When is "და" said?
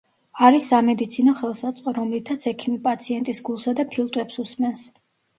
3.81-3.85